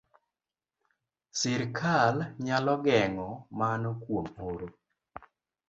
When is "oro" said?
4.49-4.67